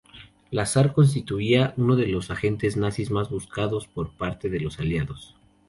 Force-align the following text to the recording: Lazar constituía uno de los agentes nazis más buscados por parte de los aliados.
Lazar 0.49 0.93
constituía 0.93 1.75
uno 1.77 1.95
de 1.95 2.07
los 2.07 2.31
agentes 2.31 2.75
nazis 2.75 3.11
más 3.11 3.29
buscados 3.29 3.85
por 3.87 4.09
parte 4.13 4.49
de 4.49 4.59
los 4.59 4.79
aliados. 4.79 5.35